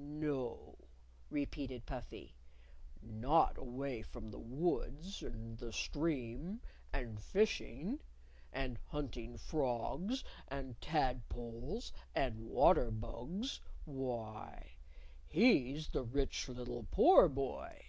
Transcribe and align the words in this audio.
"No," 0.00 0.78
repeated 1.28 1.84
Puffy. 1.84 2.36
"Not 3.02 3.58
away 3.58 4.00
from 4.02 4.30
the 4.30 4.38
woods 4.38 5.24
and 5.24 5.58
the 5.58 5.72
stream 5.72 6.60
and 6.92 7.20
fishing, 7.20 7.98
and 8.52 8.78
hunting 8.90 9.36
frogs 9.38 10.22
and 10.46 10.80
tadpoles 10.80 11.92
and 12.14 12.46
water 12.46 12.92
bugs. 12.92 13.60
Why, 13.86 14.74
he's 15.26 15.88
the 15.88 16.04
Rich 16.04 16.48
Little 16.48 16.86
Poor 16.92 17.28
Boy!" 17.28 17.82